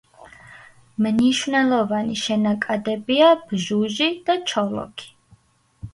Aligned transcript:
მნიშვნელოვანი 1.05 2.17
შენაკადებია 2.23 3.29
ბჟუჟი 3.53 4.09
და 4.31 4.41
ჩოლოქი. 4.53 5.17